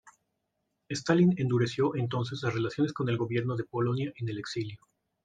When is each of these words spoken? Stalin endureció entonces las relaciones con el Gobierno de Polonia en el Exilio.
Stalin 0.89 1.35
endureció 1.37 1.93
entonces 1.95 2.41
las 2.41 2.55
relaciones 2.55 2.91
con 2.91 3.07
el 3.09 3.17
Gobierno 3.19 3.55
de 3.55 3.65
Polonia 3.65 4.11
en 4.15 4.29
el 4.29 4.39
Exilio. 4.39 4.79